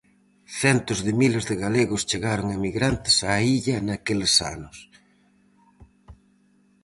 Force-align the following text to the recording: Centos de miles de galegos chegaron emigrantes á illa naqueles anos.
Centos 0.61 0.99
de 1.05 1.11
miles 1.21 1.45
de 1.49 1.55
galegos 1.63 2.05
chegaron 2.09 2.47
emigrantes 2.57 3.15
á 3.31 3.33
illa 3.55 3.77
naqueles 3.81 4.33
anos. 4.53 4.77